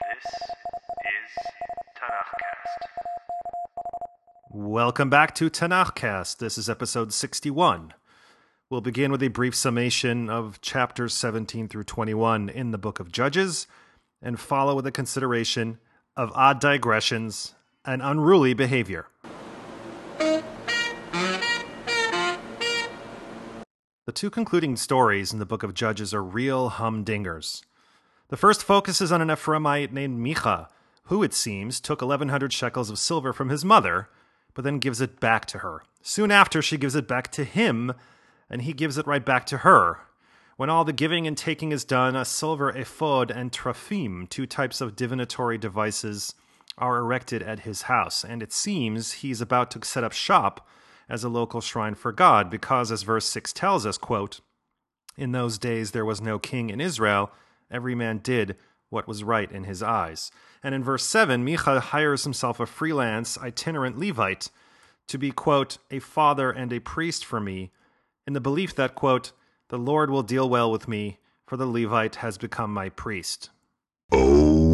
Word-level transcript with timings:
This 0.00 0.32
is 0.32 1.30
Tanakhcast. 1.96 2.86
Welcome 4.50 5.08
back 5.08 5.34
to 5.36 5.48
Tanakhcast. 5.48 6.36
This 6.36 6.58
is 6.58 6.68
episode 6.68 7.14
61. 7.14 7.94
We'll 8.68 8.82
begin 8.82 9.10
with 9.10 9.22
a 9.22 9.28
brief 9.28 9.54
summation 9.54 10.28
of 10.28 10.60
chapters 10.60 11.14
17 11.14 11.68
through 11.68 11.84
21 11.84 12.50
in 12.50 12.72
the 12.72 12.78
book 12.78 13.00
of 13.00 13.10
Judges 13.10 13.66
and 14.20 14.38
follow 14.38 14.74
with 14.74 14.86
a 14.86 14.92
consideration 14.92 15.78
of 16.14 16.30
odd 16.34 16.60
digressions 16.60 17.54
and 17.84 18.02
unruly 18.02 18.52
behavior. 18.52 19.06
The 24.04 24.12
two 24.12 24.28
concluding 24.28 24.76
stories 24.76 25.32
in 25.32 25.38
the 25.38 25.46
book 25.46 25.62
of 25.62 25.72
Judges 25.72 26.12
are 26.12 26.22
real 26.22 26.70
humdingers. 26.70 27.62
The 28.28 28.36
first 28.36 28.64
focuses 28.64 29.12
on 29.12 29.22
an 29.22 29.28
Ephraimite 29.28 29.92
named 29.92 30.18
Micha, 30.18 30.68
who, 31.04 31.22
it 31.22 31.32
seems, 31.32 31.80
took 31.80 32.02
1,100 32.02 32.52
shekels 32.52 32.90
of 32.90 32.98
silver 32.98 33.32
from 33.32 33.50
his 33.50 33.64
mother, 33.64 34.08
but 34.54 34.64
then 34.64 34.80
gives 34.80 35.00
it 35.00 35.20
back 35.20 35.44
to 35.46 35.58
her. 35.58 35.82
Soon 36.02 36.32
after, 36.32 36.60
she 36.60 36.76
gives 36.76 36.96
it 36.96 37.06
back 37.06 37.30
to 37.32 37.44
him, 37.44 37.92
and 38.50 38.62
he 38.62 38.72
gives 38.72 38.98
it 38.98 39.06
right 39.06 39.24
back 39.24 39.46
to 39.46 39.58
her. 39.58 40.00
When 40.56 40.70
all 40.70 40.84
the 40.84 40.92
giving 40.92 41.26
and 41.26 41.36
taking 41.36 41.70
is 41.70 41.84
done, 41.84 42.16
a 42.16 42.24
silver 42.24 42.70
ephod 42.70 43.30
and 43.30 43.52
teraphim, 43.52 44.26
two 44.26 44.46
types 44.46 44.80
of 44.80 44.96
divinatory 44.96 45.58
devices, 45.58 46.34
are 46.78 46.96
erected 46.96 47.42
at 47.42 47.60
his 47.60 47.82
house, 47.82 48.24
and 48.24 48.42
it 48.42 48.52
seems 48.52 49.12
he's 49.12 49.40
about 49.40 49.70
to 49.70 49.84
set 49.84 50.02
up 50.02 50.12
shop 50.12 50.66
as 51.08 51.22
a 51.22 51.28
local 51.28 51.60
shrine 51.60 51.94
for 51.94 52.10
God, 52.10 52.50
because, 52.50 52.90
as 52.90 53.02
verse 53.02 53.26
6 53.26 53.52
tells 53.52 53.86
us, 53.86 53.96
quote, 53.96 54.40
In 55.16 55.30
those 55.30 55.58
days 55.58 55.92
there 55.92 56.04
was 56.04 56.20
no 56.20 56.38
king 56.38 56.70
in 56.70 56.80
Israel, 56.80 57.30
every 57.70 57.94
man 57.94 58.18
did 58.18 58.56
what 58.88 59.08
was 59.08 59.24
right 59.24 59.50
in 59.50 59.64
his 59.64 59.82
eyes. 59.82 60.30
And 60.62 60.74
in 60.74 60.84
verse 60.84 61.04
7, 61.04 61.44
Micha 61.44 61.80
hires 61.80 62.24
himself 62.24 62.60
a 62.60 62.66
freelance 62.66 63.36
itinerant 63.38 63.98
Levite 63.98 64.50
to 65.08 65.18
be, 65.18 65.30
quote, 65.30 65.78
a 65.90 65.98
father 65.98 66.50
and 66.50 66.72
a 66.72 66.80
priest 66.80 67.24
for 67.24 67.40
me, 67.40 67.70
in 68.26 68.32
the 68.32 68.40
belief 68.40 68.74
that, 68.74 68.94
quote, 68.94 69.32
the 69.68 69.78
Lord 69.78 70.10
will 70.10 70.22
deal 70.22 70.48
well 70.48 70.70
with 70.70 70.88
me, 70.88 71.18
for 71.46 71.56
the 71.56 71.66
Levite 71.66 72.16
has 72.16 72.38
become 72.38 72.72
my 72.72 72.88
priest. 72.88 73.50
Oh. 74.12 74.65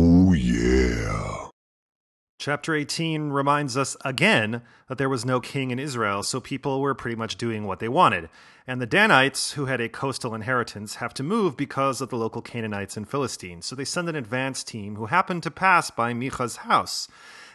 Chapter 2.44 2.74
18 2.74 3.30
reminds 3.30 3.76
us 3.76 3.96
again 4.04 4.62
that 4.88 4.98
there 4.98 5.08
was 5.08 5.24
no 5.24 5.38
king 5.38 5.70
in 5.70 5.78
Israel, 5.78 6.24
so 6.24 6.40
people 6.40 6.80
were 6.80 6.92
pretty 6.92 7.14
much 7.14 7.36
doing 7.36 7.68
what 7.68 7.78
they 7.78 7.88
wanted. 7.88 8.28
And 8.66 8.80
the 8.80 8.84
Danites, 8.84 9.52
who 9.52 9.66
had 9.66 9.80
a 9.80 9.88
coastal 9.88 10.34
inheritance, 10.34 10.96
have 10.96 11.14
to 11.14 11.22
move 11.22 11.56
because 11.56 12.00
of 12.00 12.08
the 12.08 12.16
local 12.16 12.42
Canaanites 12.42 12.96
and 12.96 13.08
Philistines. 13.08 13.66
So 13.66 13.76
they 13.76 13.84
send 13.84 14.08
an 14.08 14.16
advance 14.16 14.64
team 14.64 14.96
who 14.96 15.06
happen 15.06 15.40
to 15.40 15.52
pass 15.52 15.92
by 15.92 16.12
Micha's 16.14 16.56
house. 16.56 17.06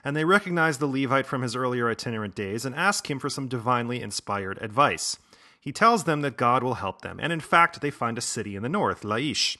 And 0.05 0.15
they 0.15 0.23
recognize 0.23 0.77
the 0.77 0.87
Levite 0.87 1.27
from 1.27 1.41
his 1.41 1.53
earlier 1.53 1.89
itinerant 1.89 2.33
days 2.33 2.63
and 2.63 2.73
ask 2.73 3.11
him 3.11 3.19
for 3.19 3.29
some 3.29 3.49
divinely 3.49 4.01
inspired 4.01 4.57
advice. 4.61 5.17
He 5.59 5.73
tells 5.73 6.05
them 6.05 6.21
that 6.21 6.37
God 6.37 6.63
will 6.63 6.75
help 6.75 7.01
them, 7.01 7.19
and 7.21 7.33
in 7.33 7.41
fact, 7.41 7.81
they 7.81 7.91
find 7.91 8.17
a 8.17 8.21
city 8.21 8.55
in 8.55 8.63
the 8.63 8.69
north, 8.69 9.01
Laish, 9.01 9.57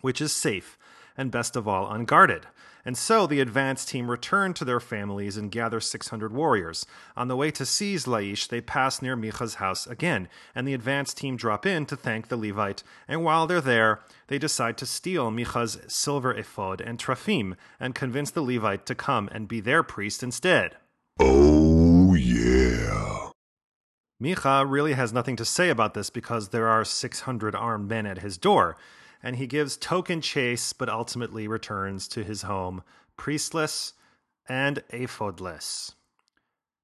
which 0.00 0.22
is 0.22 0.32
safe 0.32 0.78
and 1.16 1.30
best 1.30 1.56
of 1.56 1.66
all 1.66 1.90
unguarded. 1.90 2.46
And 2.86 2.96
so 2.96 3.26
the 3.26 3.40
advance 3.40 3.84
team 3.84 4.08
return 4.08 4.54
to 4.54 4.64
their 4.64 4.78
families 4.78 5.36
and 5.36 5.50
gather 5.50 5.80
600 5.80 6.32
warriors. 6.32 6.86
On 7.16 7.26
the 7.26 7.34
way 7.34 7.50
to 7.50 7.66
seize 7.66 8.04
Laish, 8.04 8.46
they 8.46 8.60
pass 8.60 9.02
near 9.02 9.16
Micha's 9.16 9.56
house 9.56 9.88
again, 9.88 10.28
and 10.54 10.68
the 10.68 10.74
advance 10.74 11.12
team 11.12 11.36
drop 11.36 11.66
in 11.66 11.84
to 11.86 11.96
thank 11.96 12.28
the 12.28 12.36
Levite. 12.36 12.84
And 13.08 13.24
while 13.24 13.48
they're 13.48 13.60
there, 13.60 14.02
they 14.28 14.38
decide 14.38 14.78
to 14.78 14.86
steal 14.86 15.32
Micha's 15.32 15.78
silver 15.88 16.32
ephod 16.32 16.80
and 16.80 17.00
teraphim 17.00 17.56
and 17.80 17.92
convince 17.92 18.30
the 18.30 18.42
Levite 18.42 18.86
to 18.86 18.94
come 18.94 19.28
and 19.32 19.48
be 19.48 19.58
their 19.58 19.82
priest 19.82 20.22
instead. 20.22 20.76
Oh, 21.18 22.14
yeah. 22.14 23.30
Micha 24.22 24.64
really 24.66 24.92
has 24.92 25.12
nothing 25.12 25.34
to 25.36 25.44
say 25.44 25.70
about 25.70 25.94
this 25.94 26.08
because 26.08 26.50
there 26.50 26.68
are 26.68 26.84
600 26.84 27.54
armed 27.56 27.88
men 27.88 28.06
at 28.06 28.18
his 28.18 28.38
door, 28.38 28.76
and 29.22 29.36
he 29.36 29.46
gives 29.46 29.76
token 29.76 30.20
chase 30.20 30.72
but 30.72 30.88
ultimately 30.88 31.48
returns 31.48 32.08
to 32.08 32.24
his 32.24 32.42
home 32.42 32.82
priestless 33.16 33.94
and 34.48 34.82
ephodless. 34.90 35.94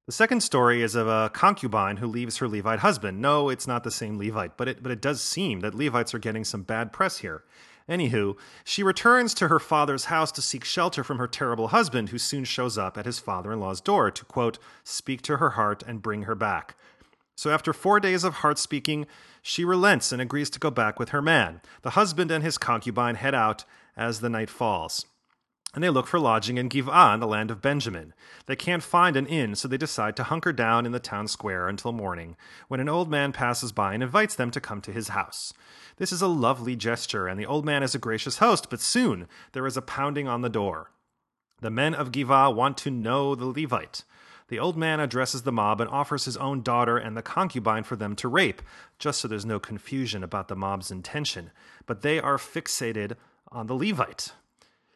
The 0.05 0.11
second 0.11 0.41
story 0.41 0.81
is 0.81 0.95
of 0.95 1.07
a 1.07 1.29
concubine 1.33 1.97
who 1.97 2.07
leaves 2.07 2.37
her 2.37 2.47
Levite 2.47 2.79
husband. 2.79 3.21
No, 3.21 3.47
it's 3.47 3.67
not 3.67 3.85
the 3.85 3.91
same 3.91 4.17
Levite, 4.17 4.57
but 4.57 4.67
it, 4.67 4.83
but 4.83 4.91
it 4.91 5.01
does 5.01 5.21
seem 5.21 5.61
that 5.61 5.75
Levites 5.75 6.13
are 6.13 6.19
getting 6.19 6.43
some 6.43 6.63
bad 6.63 6.91
press 6.91 7.19
here. 7.19 7.43
Anywho, 7.87 8.37
she 8.63 8.83
returns 8.83 9.33
to 9.33 9.47
her 9.47 9.59
father's 9.59 10.05
house 10.05 10.31
to 10.33 10.41
seek 10.41 10.63
shelter 10.63 11.03
from 11.03 11.19
her 11.19 11.27
terrible 11.27 11.69
husband, 11.69 12.09
who 12.09 12.17
soon 12.17 12.43
shows 12.43 12.77
up 12.77 12.97
at 12.97 13.05
his 13.05 13.19
father 13.19 13.51
in 13.51 13.59
law's 13.59 13.81
door 13.81 14.11
to, 14.11 14.25
quote, 14.25 14.57
speak 14.83 15.21
to 15.21 15.37
her 15.37 15.51
heart 15.51 15.83
and 15.85 16.01
bring 16.01 16.23
her 16.23 16.35
back. 16.35 16.75
So 17.35 17.49
after 17.49 17.73
four 17.73 17.99
days 17.99 18.23
of 18.23 18.35
heart 18.35 18.57
speaking, 18.57 19.05
she 19.43 19.65
relents 19.65 20.11
and 20.11 20.21
agrees 20.21 20.49
to 20.49 20.59
go 20.59 20.71
back 20.71 20.97
with 20.97 21.09
her 21.09 21.21
man. 21.21 21.61
The 21.83 21.91
husband 21.91 22.31
and 22.31 22.43
his 22.43 22.57
concubine 22.57 23.15
head 23.15 23.35
out 23.35 23.65
as 23.95 24.21
the 24.21 24.29
night 24.29 24.49
falls. 24.49 25.05
And 25.75 25.83
they 25.83 25.89
look 25.89 26.07
for 26.07 26.19
lodging 26.19 26.57
in 26.57 26.69
Giv'ah, 26.69 27.15
in 27.15 27.19
the 27.19 27.27
land 27.27 27.51
of 27.51 27.61
Benjamin. 27.61 28.13
They 28.45 28.55
can't 28.55 28.83
find 28.83 29.17
an 29.17 29.25
inn, 29.25 29.55
so 29.55 29.67
they 29.67 29.77
decide 29.77 30.15
to 30.15 30.23
hunker 30.23 30.53
down 30.53 30.85
in 30.85 30.91
the 30.91 30.99
town 30.99 31.27
square 31.27 31.67
until 31.67 31.91
morning, 31.91 32.37
when 32.67 32.79
an 32.79 32.87
old 32.87 33.09
man 33.09 33.33
passes 33.33 33.71
by 33.71 33.93
and 33.93 34.03
invites 34.03 34.35
them 34.35 34.51
to 34.51 34.61
come 34.61 34.81
to 34.81 34.91
his 34.91 35.09
house. 35.09 35.51
This 35.97 36.11
is 36.11 36.21
a 36.21 36.27
lovely 36.27 36.75
gesture, 36.75 37.27
and 37.27 37.39
the 37.39 37.45
old 37.45 37.65
man 37.65 37.83
is 37.83 37.95
a 37.95 37.99
gracious 37.99 38.37
host, 38.37 38.69
but 38.69 38.81
soon 38.81 39.27
there 39.51 39.65
is 39.65 39.75
a 39.75 39.81
pounding 39.81 40.27
on 40.27 40.41
the 40.41 40.49
door. 40.49 40.91
The 41.59 41.71
men 41.71 41.95
of 41.95 42.11
Giv'ah 42.11 42.55
want 42.55 42.77
to 42.79 42.91
know 42.91 43.35
the 43.35 43.45
Levite. 43.45 44.03
The 44.47 44.59
old 44.59 44.77
man 44.77 44.99
addresses 44.99 45.43
the 45.43 45.51
mob 45.51 45.79
and 45.81 45.89
offers 45.89 46.25
his 46.25 46.37
own 46.37 46.61
daughter 46.61 46.97
and 46.97 47.15
the 47.15 47.21
concubine 47.21 47.83
for 47.83 47.95
them 47.95 48.15
to 48.17 48.27
rape, 48.27 48.61
just 48.99 49.21
so 49.21 49.27
there's 49.27 49.45
no 49.45 49.59
confusion 49.59 50.23
about 50.23 50.47
the 50.47 50.55
mob's 50.55 50.91
intention. 50.91 51.51
But 51.85 52.01
they 52.01 52.19
are 52.19 52.37
fixated 52.37 53.13
on 53.51 53.67
the 53.67 53.75
Levite. 53.75 54.33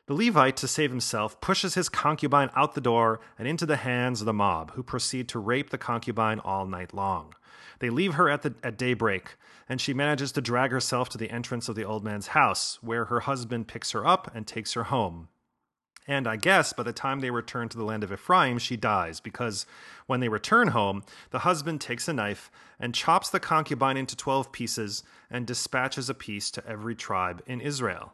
The 0.08 0.14
Levite, 0.14 0.56
to 0.58 0.68
save 0.68 0.90
himself, 0.90 1.40
pushes 1.42 1.76
his 1.76 1.90
concubine 1.90 2.50
out 2.56 2.76
the 2.76 2.82
door 2.82 3.20
and 3.38 3.48
into 3.48 3.66
the 3.66 3.76
hands 3.76 4.22
of 4.22 4.26
the 4.26 4.34
mob, 4.34 4.72
who 4.72 4.84
proceed 4.84 5.28
to 5.30 5.40
rape 5.40 5.70
the 5.70 5.78
concubine 5.78 6.40
all 6.40 6.66
night 6.66 6.94
long. 6.94 7.34
They 7.80 7.90
leave 7.90 8.14
her 8.14 8.30
at, 8.30 8.42
the, 8.42 8.56
at 8.64 8.78
daybreak, 8.78 9.36
and 9.68 9.82
she 9.82 9.94
manages 9.94 10.32
to 10.32 10.42
drag 10.42 10.72
herself 10.72 11.10
to 11.10 11.18
the 11.18 11.30
entrance 11.30 11.68
of 11.68 11.76
the 11.76 11.84
old 11.84 12.04
man's 12.04 12.28
house, 12.28 12.80
where 12.82 13.06
her 13.06 13.22
husband 13.22 13.68
picks 13.68 13.92
her 13.92 14.08
up 14.08 14.32
and 14.34 14.48
takes 14.48 14.74
her 14.74 14.86
home. 14.86 15.28
And 16.08 16.28
I 16.28 16.38
guess 16.38 16.72
by 16.72 16.84
the 16.84 16.94
time 16.94 17.20
they 17.20 17.32
return 17.32 17.68
to 17.70 17.78
the 17.78 17.84
land 17.84 18.04
of 18.04 18.14
Ephraim, 18.14 18.60
she 18.60 18.78
dies, 18.78 19.20
because 19.20 19.66
when 20.06 20.22
they 20.22 20.30
return 20.30 20.70
home, 20.70 21.04
the 21.32 21.40
husband 21.40 21.82
takes 21.82 22.08
a 22.08 22.14
knife 22.14 22.50
and 22.80 22.96
chops 22.96 23.30
the 23.30 23.42
concubine 23.42 23.98
into 23.98 24.16
12 24.16 24.52
pieces 24.52 25.04
and 25.30 25.46
dispatches 25.46 26.10
a 26.10 26.14
piece 26.14 26.50
to 26.52 26.66
every 26.66 26.96
tribe 26.96 27.44
in 27.46 27.60
Israel. 27.60 28.14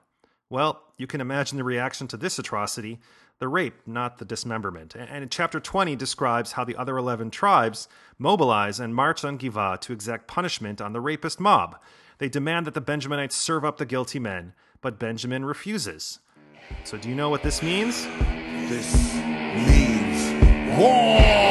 Well, 0.50 0.82
you 0.98 1.08
can 1.08 1.22
imagine 1.22 1.58
the 1.58 1.64
reaction 1.64 2.08
to 2.10 2.18
this 2.18 2.40
atrocity 2.40 3.00
the 3.40 3.48
rape, 3.48 3.76
not 3.86 4.20
the 4.20 4.26
dismemberment. 4.26 4.96
And 4.96 5.30
chapter 5.30 5.60
20 5.60 5.96
describes 5.96 6.54
how 6.54 6.64
the 6.64 6.78
other 6.78 6.98
11 6.98 7.32
tribes 7.32 7.90
mobilize 8.18 8.80
and 8.80 8.96
march 8.96 9.26
on 9.26 9.38
Giv'ah 9.38 9.82
to 9.82 9.92
exact 9.92 10.28
punishment 10.28 10.80
on 10.80 10.94
the 10.94 11.02
rapist 11.02 11.40
mob. 11.40 11.78
They 12.20 12.30
demand 12.30 12.68
that 12.68 12.74
the 12.74 12.82
Benjaminites 12.82 13.34
serve 13.34 13.66
up 13.66 13.78
the 13.78 13.86
guilty 13.86 14.20
men, 14.20 14.54
but 14.82 15.00
Benjamin 15.00 15.44
refuses. 15.44 16.20
So, 16.84 16.98
do 16.98 17.10
you 17.10 17.16
know 17.16 17.30
what 17.30 17.44
this 17.44 17.64
means? 17.64 18.06
This 18.70 19.16
means 19.56 20.78
war! 20.78 21.44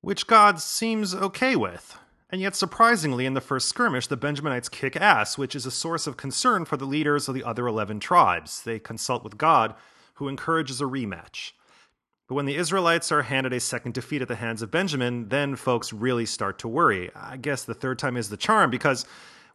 Which 0.00 0.26
God 0.26 0.60
seems 0.60 1.14
okay 1.14 1.56
with. 1.56 1.98
And 2.30 2.40
yet, 2.40 2.56
surprisingly, 2.56 3.26
in 3.26 3.34
the 3.34 3.40
first 3.40 3.68
skirmish, 3.68 4.06
the 4.06 4.16
Benjaminites 4.16 4.70
kick 4.70 4.96
ass, 4.96 5.38
which 5.38 5.54
is 5.54 5.66
a 5.66 5.70
source 5.70 6.06
of 6.06 6.16
concern 6.16 6.64
for 6.64 6.76
the 6.76 6.84
leaders 6.84 7.28
of 7.28 7.34
the 7.34 7.44
other 7.44 7.66
11 7.66 8.00
tribes. 8.00 8.62
They 8.62 8.78
consult 8.78 9.22
with 9.22 9.38
God, 9.38 9.74
who 10.14 10.28
encourages 10.28 10.80
a 10.80 10.84
rematch. 10.84 11.52
But 12.26 12.36
when 12.36 12.46
the 12.46 12.56
Israelites 12.56 13.12
are 13.12 13.22
handed 13.22 13.52
a 13.52 13.60
second 13.60 13.92
defeat 13.92 14.22
at 14.22 14.28
the 14.28 14.36
hands 14.36 14.62
of 14.62 14.70
Benjamin, 14.70 15.28
then 15.28 15.56
folks 15.56 15.92
really 15.92 16.24
start 16.24 16.58
to 16.60 16.68
worry. 16.68 17.10
I 17.14 17.36
guess 17.36 17.64
the 17.64 17.74
third 17.74 17.98
time 17.98 18.16
is 18.16 18.30
the 18.30 18.36
charm 18.36 18.70
because 18.70 19.04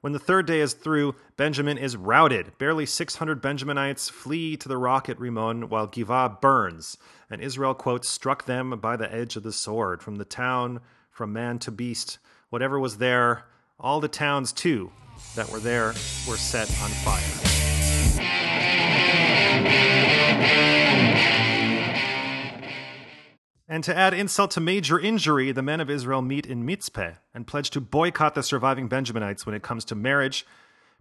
when 0.02 0.14
the 0.14 0.20
third 0.20 0.46
day 0.46 0.62
is 0.62 0.74
through, 0.74 1.16
Benjamin 1.36 1.78
is 1.78 1.98
routed. 1.98 2.58
Barely 2.58 2.86
600 2.86 3.42
Benjaminites 3.42 4.10
flee 4.10 4.56
to 4.58 4.70
the 4.70 4.78
rock 4.78 5.10
at 5.10 5.20
Rimmon 5.20 5.68
while 5.68 5.88
Giv'ah 5.88 6.40
burns. 6.40 6.98
And 7.30 7.42
Israel, 7.42 7.74
quote, 7.74 8.06
struck 8.06 8.46
them 8.46 8.80
by 8.80 8.96
the 8.96 9.14
edge 9.14 9.36
of 9.36 9.44
the 9.44 9.52
sword, 9.52 10.02
from 10.02 10.16
the 10.16 10.26
town, 10.26 10.80
from 11.12 11.34
man 11.34 11.60
to 11.60 11.72
beast. 11.72 12.20
Whatever 12.50 12.80
was 12.80 12.98
there, 12.98 13.46
all 13.80 14.00
the 14.00 14.08
towns 14.08 14.54
too 14.54 14.92
that 15.36 15.50
were 15.50 15.60
there 15.60 15.88
were 16.28 16.38
set 16.38 16.70
on 16.82 16.90
fire. 16.90 17.59
And 23.72 23.84
to 23.84 23.96
add 23.96 24.16
insult 24.16 24.50
to 24.52 24.60
major 24.60 25.00
injury, 25.00 25.52
the 25.52 25.62
men 25.62 25.80
of 25.80 25.92
Israel 25.92 26.24
meet 26.24 26.48
in 26.48 26.66
Mitzpeh 26.66 27.18
and 27.36 27.46
pledge 27.46 27.70
to 27.70 27.80
boycott 27.80 28.34
the 28.34 28.42
surviving 28.42 28.90
Benjaminites 28.90 29.46
when 29.46 29.54
it 29.54 29.62
comes 29.62 29.86
to 29.86 29.96
marriage. 29.96 30.44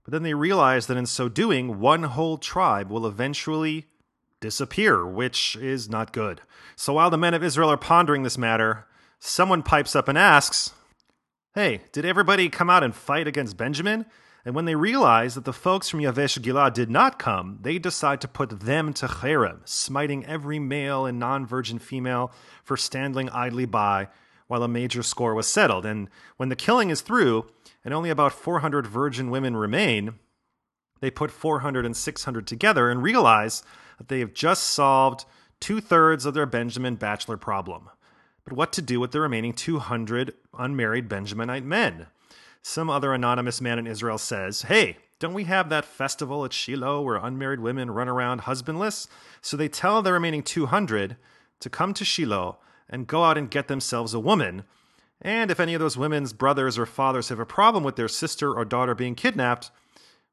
But 0.05 0.13
then 0.13 0.23
they 0.23 0.35
realize 0.35 0.87
that 0.87 0.99
in 0.99 1.07
so 1.07 1.31
doing, 1.31 1.81
one 1.81 2.03
whole 2.03 2.37
tribe 2.37 2.91
will 2.91 3.07
eventually 3.07 3.87
disappear, 4.41 5.07
which 5.07 5.57
is 5.57 5.89
not 5.89 6.13
good. 6.13 6.43
So 6.77 6.93
while 6.93 7.09
the 7.09 7.17
men 7.17 7.33
of 7.33 7.43
Israel 7.43 7.73
are 7.73 7.79
pondering 7.79 8.23
this 8.23 8.37
matter, 8.37 8.87
someone 9.19 9.63
pipes 9.63 9.97
up 9.97 10.07
and 10.07 10.19
asks, 10.19 10.73
Hey, 11.55 11.81
did 11.93 12.05
everybody 12.05 12.51
come 12.51 12.69
out 12.69 12.85
and 12.85 12.95
fight 12.95 13.27
against 13.27 13.57
Benjamin? 13.57 14.05
And 14.45 14.55
when 14.55 14.65
they 14.65 14.75
realize 14.75 15.35
that 15.35 15.45
the 15.45 15.53
folks 15.53 15.89
from 15.89 16.01
Yavesh 16.01 16.41
Gilad 16.41 16.73
did 16.73 16.91
not 16.91 17.19
come, 17.19 17.59
they 17.61 17.79
decide 17.79 18.21
to 18.21 18.29
put 18.29 18.61
them 18.61 18.93
to 18.95 19.07
cherem, 19.07 19.61
smiting 19.65 20.25
every 20.25 20.59
male 20.59 21.07
and 21.07 21.19
non 21.19 21.45
virgin 21.45 21.79
female 21.79 22.33
for 22.65 22.77
standing 22.77 23.29
idly 23.31 23.67
by 23.67 24.09
while 24.47 24.63
a 24.63 24.69
major 24.69 25.03
score 25.03 25.35
was 25.35 25.47
settled. 25.47 25.85
And 25.85 26.09
when 26.37 26.49
the 26.49 26.57
killing 26.57 26.91
is 26.91 27.01
through, 27.01 27.47
and 27.85 27.95
only 27.95 28.11
about 28.11 28.33
400 28.33 28.87
virgin 28.87 29.31
women 29.31 29.57
remain, 29.57 30.15
they 31.01 31.11
put 31.11 31.31
400 31.31 31.87
and 31.87 31.97
600 31.97 32.47
together 32.47 32.91
and 32.91 33.03
realize 33.03 33.63
that 33.99 34.09
they 34.09 34.21
have 34.21 34.35
just 34.35 34.65
solved 34.65 35.25
two 35.61 35.81
thirds 35.81 36.25
of 36.25 36.35
their 36.35 36.47
Benjamin 36.47 36.97
bachelor 36.97 37.37
problem. 37.37 37.91
But 38.45 38.55
what 38.55 38.73
to 38.75 38.83
do 38.83 38.99
with 38.99 39.13
the 39.13 39.21
remaining 39.21 39.53
200 39.53 40.35
unmarried 40.59 41.09
Benjaminite 41.09 41.65
men? 41.65 42.07
Some 42.63 42.91
other 42.91 43.13
anonymous 43.13 43.61
man 43.61 43.79
in 43.79 43.87
Israel 43.87 44.19
says, 44.19 44.63
Hey, 44.63 44.97
don't 45.19 45.35
we 45.35 45.45
have 45.45 45.69
that 45.69 45.85
festival 45.85 46.45
at 46.45 46.53
Shiloh 46.53 47.03
where 47.03 47.17
unmarried 47.17 47.61
women 47.61 47.91
run 47.91 48.09
around 48.09 48.43
husbandless? 48.43 49.09
So 49.41 49.57
they 49.57 49.69
tell 49.69 50.01
the 50.03 50.13
remaining 50.13 50.43
200 50.43 51.17
to 51.61 51.71
come 51.71 51.93
to 51.95 52.05
Shiloh 52.05 52.59
and 52.89 53.07
go 53.07 53.25
out 53.25 53.37
and 53.37 53.51
get 53.51 53.69
themselves 53.69 54.15
a 54.15 54.21
woman. 54.21 54.65
And 55.21 55.51
if 55.51 55.59
any 55.59 55.75
of 55.75 55.81
those 55.81 55.97
women's 55.97 56.33
brothers 56.33 56.79
or 56.79 56.87
fathers 56.87 57.29
have 57.31 57.41
a 57.41 57.47
problem 57.47 57.83
with 57.83 57.97
their 57.97 58.09
sister 58.09 58.55
or 58.55 58.65
daughter 58.65 58.95
being 58.95 59.17
kidnapped, 59.17 59.71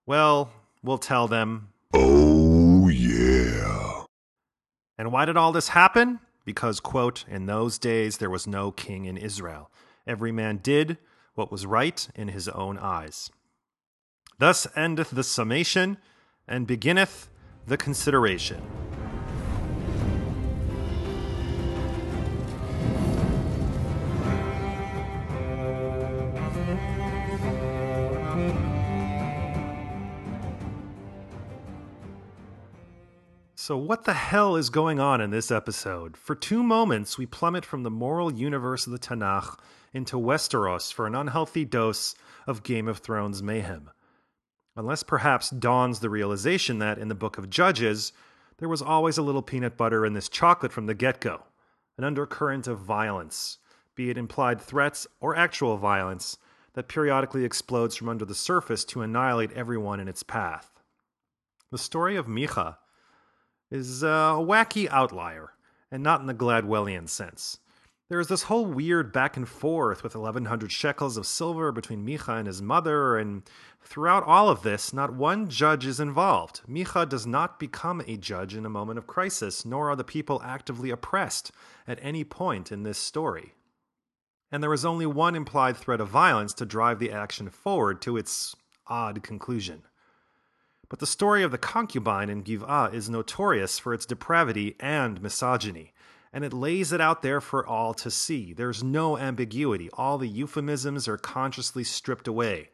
well, 0.06 0.52
we'll 0.84 1.00
tell 1.00 1.28
them. 1.28 1.70
Oh, 1.94 2.88
yeah. 2.88 4.04
And 4.98 5.12
why 5.12 5.26
did 5.26 5.38
all 5.38 5.52
this 5.52 5.70
happen? 5.70 6.20
Because, 6.46 6.80
quote, 6.80 7.26
in 7.28 7.48
those 7.48 7.80
days 7.80 8.20
there 8.20 8.30
was 8.30 8.46
no 8.46 8.72
king 8.72 9.06
in 9.06 9.18
Israel. 9.18 9.72
Every 10.06 10.32
man 10.32 10.58
did 10.58 11.00
what 11.36 11.52
was 11.52 11.66
right 11.66 12.08
in 12.16 12.30
his 12.30 12.48
own 12.50 12.78
eyes. 12.78 13.30
Thus 14.40 14.68
endeth 14.76 15.12
the 15.12 15.24
summation, 15.24 15.98
and 16.48 16.68
beginneth 16.68 17.30
the 17.68 17.78
consideration. 17.78 18.62
So, 33.56 33.76
what 33.78 34.04
the 34.04 34.14
hell 34.14 34.58
is 34.58 34.70
going 34.70 35.00
on 35.00 35.22
in 35.22 35.32
this 35.32 35.50
episode? 35.50 36.18
For 36.18 36.36
two 36.36 36.62
moments, 36.62 37.18
we 37.18 37.26
plummet 37.26 37.66
from 37.66 37.82
the 37.82 37.90
moral 37.90 38.32
universe 38.32 38.86
of 38.86 38.94
the 38.94 39.00
Tanakh 39.00 39.58
into 39.96 40.18
Westeros 40.18 40.92
for 40.92 41.08
an 41.08 41.16
unhealthy 41.16 41.64
dose 41.64 42.16
of 42.46 42.64
Game 42.64 42.90
of 42.90 42.98
Thrones 42.98 43.42
mayhem. 43.42 43.90
Unless 44.76 45.04
perhaps 45.04 45.50
dawns 45.50 46.02
the 46.02 46.10
realization 46.10 46.80
that 46.80 46.98
in 46.98 47.08
the 47.08 47.16
Book 47.16 47.38
of 47.38 47.50
Judges, 47.50 48.12
there 48.58 48.68
was 48.68 48.82
always 48.82 49.18
a 49.18 49.22
little 49.22 49.42
peanut 49.42 49.78
butter 49.78 50.06
in 50.06 50.12
this 50.12 50.28
chocolate 50.28 50.74
from 50.74 50.86
the 50.86 50.94
get 50.94 51.22
go, 51.22 51.44
an 51.98 52.04
undercurrent 52.04 52.68
of 52.68 52.80
violence, 52.80 53.58
be 53.96 54.10
it 54.10 54.18
implied 54.18 54.60
threats 54.60 55.08
or 55.22 55.34
actual 55.34 55.78
violence, 55.78 56.38
that 56.74 56.90
periodically 56.90 57.46
explodes 57.46 57.96
from 57.96 58.10
under 58.10 58.26
the 58.26 58.36
surface 58.36 58.84
to 58.84 59.02
annihilate 59.02 59.54
everyone 59.54 60.02
in 60.02 60.10
its 60.10 60.24
path. 60.24 60.72
The 61.72 61.78
story 61.78 62.18
of 62.18 62.28
Micha 62.28 62.76
is 63.72 64.04
a 64.04 64.36
wacky 64.40 64.90
outlier, 64.90 65.54
and 65.90 66.04
not 66.04 66.20
in 66.20 66.28
the 66.28 66.34
Gladwellian 66.34 67.08
sense. 67.08 67.60
There 68.08 68.20
is 68.20 68.28
this 68.28 68.44
whole 68.44 68.68
weird 68.68 69.12
back 69.12 69.36
and 69.36 69.50
forth 69.50 70.04
with 70.04 70.14
1100 70.14 70.72
shekels 70.72 71.18
of 71.18 71.26
silver 71.26 71.72
between 71.72 72.06
Micha 72.06 72.38
and 72.38 72.46
his 72.46 72.62
mother, 72.62 73.18
and 73.18 73.42
throughout 73.82 74.24
all 74.24 74.48
of 74.48 74.62
this, 74.62 74.94
not 74.94 75.16
one 75.16 75.50
judge 75.50 75.88
is 75.88 76.00
involved. 76.00 76.62
Micha 76.70 77.10
does 77.10 77.26
not 77.26 77.60
become 77.60 78.04
a 78.06 78.16
judge 78.16 78.54
in 78.54 78.64
a 78.64 78.70
moment 78.70 79.00
of 79.00 79.08
crisis, 79.08 79.66
nor 79.66 79.90
are 79.90 79.96
the 79.96 80.04
people 80.04 80.40
actively 80.46 80.92
oppressed 80.92 81.52
at 81.88 81.98
any 82.00 82.24
point 82.24 82.72
in 82.72 82.84
this 82.84 83.00
story. 83.00 83.56
And 84.52 84.62
there 84.62 84.74
is 84.74 84.86
only 84.86 85.08
one 85.08 85.36
implied 85.36 85.76
threat 85.76 86.00
of 86.00 86.08
violence 86.08 86.54
to 86.56 86.66
drive 86.66 87.00
the 87.00 87.12
action 87.12 87.50
forward 87.50 88.04
to 88.04 88.18
its 88.18 88.56
odd 88.86 89.24
conclusion. 89.24 89.82
But 90.90 91.00
the 91.00 91.08
story 91.08 91.42
of 91.42 91.50
the 91.50 91.58
concubine 91.58 92.30
in 92.30 92.44
Giv'ah 92.44 92.94
is 92.94 93.10
notorious 93.10 93.80
for 93.80 93.96
its 93.96 94.06
depravity 94.06 94.76
and 94.80 95.20
misogyny, 95.20 95.92
and 96.36 96.44
it 96.44 96.52
lays 96.52 96.92
it 96.92 97.00
out 97.00 97.22
there 97.22 97.40
for 97.40 97.66
all 97.66 97.94
to 97.94 98.12
see. 98.12 98.52
There's 98.52 98.84
no 98.84 99.18
ambiguity. 99.18 99.90
All 99.94 100.18
the 100.18 100.28
euphemisms 100.28 101.08
are 101.08 101.18
consciously 101.18 101.86
stripped 101.86 102.28
away. 102.28 102.72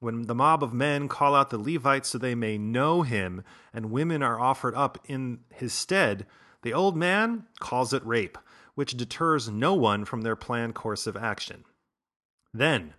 When 0.00 0.22
the 0.22 0.34
mob 0.34 0.64
of 0.64 0.72
men 0.72 1.06
call 1.06 1.34
out 1.34 1.50
the 1.50 1.58
Levites 1.58 2.08
so 2.08 2.16
they 2.16 2.34
may 2.34 2.56
know 2.56 3.02
him, 3.02 3.44
and 3.74 3.90
women 3.90 4.22
are 4.22 4.40
offered 4.40 4.74
up 4.74 4.98
in 5.04 5.40
his 5.52 5.74
stead, 5.74 6.24
the 6.62 6.72
old 6.72 6.96
man 6.96 7.44
calls 7.60 7.92
it 7.92 8.04
rape, 8.04 8.38
which 8.74 8.96
deters 8.96 9.50
no 9.50 9.74
one 9.74 10.06
from 10.06 10.22
their 10.22 10.34
planned 10.34 10.74
course 10.74 11.06
of 11.06 11.18
action. 11.18 11.64
Then, 12.54 12.94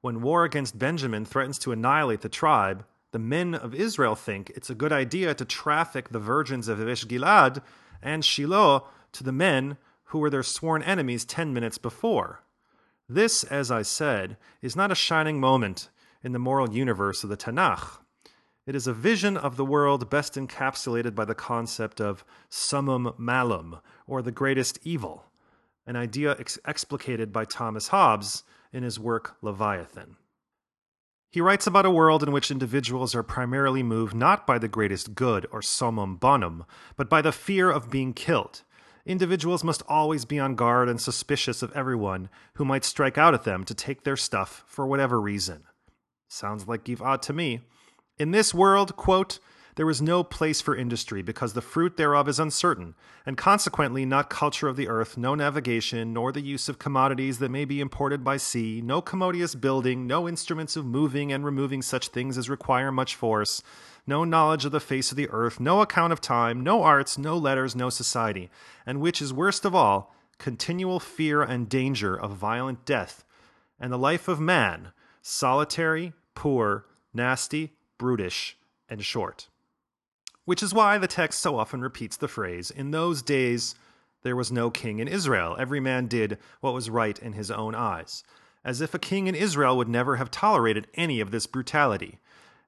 when 0.00 0.22
war 0.22 0.44
against 0.44 0.78
Benjamin 0.78 1.24
threatens 1.24 1.58
to 1.58 1.72
annihilate 1.72 2.20
the 2.20 2.28
tribe, 2.28 2.84
the 3.10 3.18
men 3.18 3.56
of 3.56 3.74
Israel 3.74 4.14
think 4.14 4.50
it's 4.50 4.70
a 4.70 4.76
good 4.76 4.92
idea 4.92 5.34
to 5.34 5.44
traffic 5.44 6.10
the 6.10 6.20
virgins 6.20 6.68
of 6.68 6.78
Yavesh 6.78 7.06
Gilad 7.06 7.60
and 8.00 8.24
Shiloh 8.24 8.86
to 9.12 9.24
the 9.24 9.32
men 9.32 9.76
who 10.04 10.18
were 10.18 10.30
their 10.30 10.42
sworn 10.42 10.82
enemies 10.82 11.24
ten 11.24 11.52
minutes 11.52 11.78
before. 11.78 12.42
This, 13.08 13.44
as 13.44 13.70
I 13.70 13.82
said, 13.82 14.36
is 14.62 14.76
not 14.76 14.92
a 14.92 14.96
shining 14.96 15.40
moment 15.40 15.88
in 16.22 16.32
the 16.32 16.38
moral 16.38 16.70
universe 16.70 17.24
of 17.24 17.30
the 17.30 17.36
Tanakh. 17.36 17.98
It 18.66 18.74
is 18.76 18.86
a 18.86 18.92
vision 18.92 19.36
of 19.36 19.56
the 19.56 19.64
world 19.64 20.10
best 20.10 20.34
encapsulated 20.34 21.14
by 21.14 21.24
the 21.24 21.34
concept 21.34 22.00
of 22.00 22.24
summum 22.48 23.14
malum, 23.18 23.78
or 24.06 24.22
the 24.22 24.30
greatest 24.30 24.78
evil, 24.84 25.24
an 25.86 25.96
idea 25.96 26.36
ex- 26.38 26.58
explicated 26.64 27.32
by 27.32 27.44
Thomas 27.44 27.88
Hobbes 27.88 28.44
in 28.72 28.82
his 28.82 29.00
work 29.00 29.36
Leviathan. 29.42 30.16
He 31.32 31.40
writes 31.40 31.66
about 31.66 31.86
a 31.86 31.90
world 31.90 32.22
in 32.22 32.32
which 32.32 32.50
individuals 32.50 33.14
are 33.14 33.22
primarily 33.22 33.82
moved 33.82 34.14
not 34.14 34.46
by 34.46 34.58
the 34.58 34.68
greatest 34.68 35.14
good 35.14 35.46
or 35.52 35.62
summum 35.62 36.16
bonum, 36.16 36.64
but 36.96 37.08
by 37.08 37.22
the 37.22 37.32
fear 37.32 37.70
of 37.70 37.90
being 37.90 38.12
killed. 38.12 38.62
Individuals 39.06 39.64
must 39.64 39.82
always 39.88 40.24
be 40.24 40.38
on 40.38 40.54
guard 40.54 40.88
and 40.88 41.00
suspicious 41.00 41.62
of 41.62 41.72
everyone 41.72 42.28
who 42.54 42.64
might 42.64 42.84
strike 42.84 43.16
out 43.16 43.34
at 43.34 43.44
them 43.44 43.64
to 43.64 43.74
take 43.74 44.04
their 44.04 44.16
stuff 44.16 44.62
for 44.66 44.86
whatever 44.86 45.20
reason. 45.20 45.64
Sounds 46.28 46.68
like 46.68 46.84
Giv'ah 46.84 47.20
to 47.22 47.32
me. 47.32 47.60
In 48.18 48.30
this 48.30 48.52
world, 48.52 48.96
quote, 48.96 49.38
there 49.80 49.88
is 49.88 50.02
no 50.02 50.22
place 50.22 50.60
for 50.60 50.76
industry 50.76 51.22
because 51.22 51.54
the 51.54 51.62
fruit 51.62 51.96
thereof 51.96 52.28
is 52.28 52.38
uncertain, 52.38 52.94
and 53.24 53.38
consequently 53.38 54.04
not 54.04 54.28
culture 54.28 54.68
of 54.68 54.76
the 54.76 54.88
earth, 54.88 55.16
no 55.16 55.34
navigation, 55.34 56.12
nor 56.12 56.32
the 56.32 56.42
use 56.42 56.68
of 56.68 56.78
commodities 56.78 57.38
that 57.38 57.50
may 57.50 57.64
be 57.64 57.80
imported 57.80 58.22
by 58.22 58.36
sea, 58.36 58.82
no 58.84 59.00
commodious 59.00 59.54
building, 59.54 60.06
no 60.06 60.28
instruments 60.28 60.76
of 60.76 60.84
moving 60.84 61.32
and 61.32 61.46
removing 61.46 61.80
such 61.80 62.08
things 62.08 62.36
as 62.36 62.50
require 62.50 62.92
much 62.92 63.14
force, 63.14 63.62
no 64.06 64.22
knowledge 64.22 64.66
of 64.66 64.72
the 64.72 64.80
face 64.80 65.12
of 65.12 65.16
the 65.16 65.30
earth, 65.30 65.58
no 65.58 65.80
account 65.80 66.12
of 66.12 66.20
time, 66.20 66.62
no 66.62 66.82
arts, 66.82 67.16
no 67.16 67.34
letters, 67.38 67.74
no 67.74 67.88
society, 67.88 68.50
and 68.84 69.00
which 69.00 69.22
is 69.22 69.32
worst 69.32 69.64
of 69.64 69.74
all, 69.74 70.14
continual 70.36 71.00
fear 71.00 71.40
and 71.40 71.70
danger 71.70 72.14
of 72.14 72.32
violent 72.32 72.84
death, 72.84 73.24
and 73.80 73.90
the 73.90 73.96
life 73.96 74.28
of 74.28 74.38
man, 74.38 74.92
solitary, 75.22 76.12
poor, 76.34 76.84
nasty, 77.14 77.72
brutish, 77.96 78.58
and 78.86 79.02
short. 79.02 79.48
Which 80.44 80.62
is 80.62 80.74
why 80.74 80.98
the 80.98 81.06
text 81.06 81.40
so 81.40 81.58
often 81.58 81.80
repeats 81.80 82.16
the 82.16 82.28
phrase, 82.28 82.70
In 82.70 82.90
those 82.90 83.22
days 83.22 83.74
there 84.22 84.36
was 84.36 84.52
no 84.52 84.70
king 84.70 84.98
in 84.98 85.08
Israel. 85.08 85.56
Every 85.58 85.80
man 85.80 86.06
did 86.06 86.38
what 86.60 86.74
was 86.74 86.90
right 86.90 87.18
in 87.18 87.32
his 87.32 87.50
own 87.50 87.74
eyes. 87.74 88.24
As 88.64 88.80
if 88.80 88.94
a 88.94 88.98
king 88.98 89.26
in 89.26 89.34
Israel 89.34 89.76
would 89.76 89.88
never 89.88 90.16
have 90.16 90.30
tolerated 90.30 90.86
any 90.94 91.20
of 91.20 91.30
this 91.30 91.46
brutality. 91.46 92.18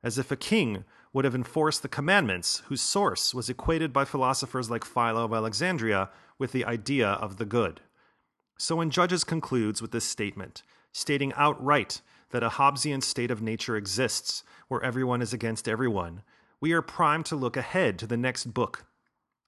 As 0.02 0.16
if 0.16 0.30
a 0.30 0.36
king 0.36 0.84
would 1.12 1.24
have 1.24 1.34
enforced 1.34 1.82
the 1.82 1.88
commandments 1.88 2.62
whose 2.66 2.80
source 2.80 3.34
was 3.34 3.50
equated 3.50 3.92
by 3.92 4.04
philosophers 4.04 4.70
like 4.70 4.84
Philo 4.84 5.24
of 5.24 5.32
Alexandria 5.32 6.08
with 6.38 6.52
the 6.52 6.64
idea 6.64 7.08
of 7.08 7.36
the 7.36 7.44
good. 7.44 7.80
So 8.56 8.76
when 8.76 8.90
Judges 8.90 9.24
concludes 9.24 9.82
with 9.82 9.90
this 9.90 10.04
statement, 10.04 10.62
stating 10.92 11.32
outright 11.36 12.00
that 12.30 12.42
a 12.42 12.50
Hobbesian 12.50 13.02
state 13.02 13.30
of 13.30 13.42
nature 13.42 13.76
exists 13.76 14.42
where 14.68 14.82
everyone 14.82 15.20
is 15.20 15.34
against 15.34 15.68
everyone, 15.68 16.22
we 16.62 16.72
are 16.72 16.80
primed 16.80 17.26
to 17.26 17.34
look 17.34 17.56
ahead 17.56 17.98
to 17.98 18.06
the 18.06 18.16
next 18.16 18.54
book, 18.54 18.84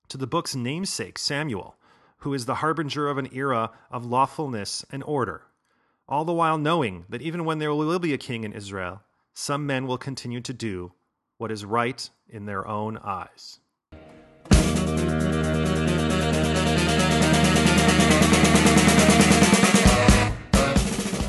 to 0.08 0.18
the 0.18 0.26
book's 0.26 0.56
namesake, 0.56 1.16
Samuel, 1.16 1.76
who 2.18 2.34
is 2.34 2.44
the 2.44 2.56
harbinger 2.56 3.08
of 3.08 3.18
an 3.18 3.28
era 3.32 3.70
of 3.88 4.04
lawfulness 4.04 4.84
and 4.90 5.00
order, 5.04 5.42
all 6.08 6.24
the 6.24 6.32
while 6.32 6.58
knowing 6.58 7.04
that 7.08 7.22
even 7.22 7.44
when 7.44 7.60
there 7.60 7.72
will 7.72 8.00
be 8.00 8.12
a 8.12 8.18
king 8.18 8.42
in 8.42 8.52
Israel, 8.52 9.00
some 9.32 9.64
men 9.64 9.86
will 9.86 9.96
continue 9.96 10.40
to 10.40 10.52
do 10.52 10.92
what 11.38 11.52
is 11.52 11.64
right 11.64 12.10
in 12.28 12.46
their 12.46 12.66
own 12.66 12.98
eyes. 12.98 13.60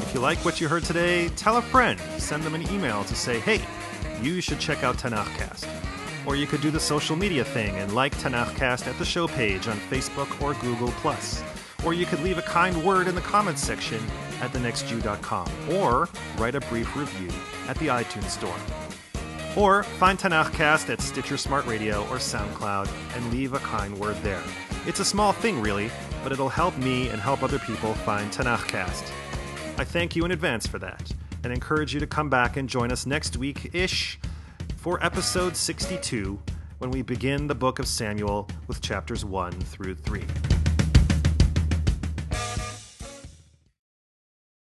If 0.01 0.13
you 0.15 0.19
like 0.19 0.39
what 0.39 0.59
you 0.59 0.67
heard 0.67 0.83
today, 0.83 1.29
tell 1.35 1.57
a 1.57 1.61
friend. 1.61 1.99
Send 2.17 2.41
them 2.41 2.55
an 2.55 2.63
email 2.73 3.03
to 3.03 3.13
say, 3.13 3.39
hey, 3.39 3.61
you 4.21 4.41
should 4.41 4.59
check 4.59 4.83
out 4.83 4.97
Tanakhcast. 4.97 5.67
Or 6.25 6.35
you 6.35 6.47
could 6.47 6.61
do 6.61 6.71
the 6.71 6.79
social 6.79 7.15
media 7.15 7.43
thing 7.43 7.75
and 7.75 7.93
like 7.93 8.15
Tanakhcast 8.17 8.87
at 8.87 8.97
the 8.97 9.05
show 9.05 9.27
page 9.27 9.67
on 9.67 9.77
Facebook 9.77 10.41
or 10.41 10.53
Google+. 10.55 10.93
Or 11.85 11.93
you 11.93 12.05
could 12.05 12.21
leave 12.21 12.37
a 12.37 12.41
kind 12.41 12.83
word 12.83 13.07
in 13.07 13.15
the 13.15 13.21
comments 13.21 13.63
section 13.63 14.01
at 14.41 14.51
thenextjew.com. 14.51 15.47
Or 15.71 16.09
write 16.37 16.55
a 16.55 16.61
brief 16.61 16.95
review 16.95 17.29
at 17.67 17.77
the 17.77 17.87
iTunes 17.87 18.29
Store. 18.29 18.55
Or 19.55 19.83
find 19.83 20.17
Tanakhcast 20.17 20.89
at 20.89 21.01
Stitcher 21.01 21.37
Smart 21.37 21.65
Radio 21.65 22.01
or 22.07 22.17
SoundCloud 22.17 22.89
and 23.15 23.31
leave 23.31 23.53
a 23.53 23.59
kind 23.59 23.97
word 23.97 24.17
there. 24.23 24.41
It's 24.85 24.99
a 24.99 25.05
small 25.05 25.31
thing, 25.31 25.61
really, 25.61 25.89
but 26.23 26.31
it'll 26.31 26.49
help 26.49 26.77
me 26.77 27.09
and 27.09 27.21
help 27.21 27.43
other 27.43 27.59
people 27.59 27.93
find 27.93 28.31
Tanakhcast. 28.31 29.11
I 29.77 29.83
thank 29.83 30.15
you 30.15 30.25
in 30.25 30.31
advance 30.31 30.65
for 30.65 30.79
that 30.79 31.11
and 31.45 31.53
encourage 31.53 31.93
you 31.93 31.99
to 31.99 32.07
come 32.07 32.27
back 32.27 32.57
and 32.57 32.67
join 32.67 32.91
us 32.91 33.05
next 33.05 33.37
week 33.37 33.69
ish 33.73 34.19
for 34.77 35.01
episode 35.05 35.55
62 35.55 36.41
when 36.79 36.89
we 36.89 37.03
begin 37.03 37.45
the 37.45 37.55
book 37.55 37.77
of 37.77 37.87
Samuel 37.87 38.49
with 38.67 38.81
chapters 38.81 39.23
1 39.23 39.51
through 39.51 39.93
3. 39.93 40.23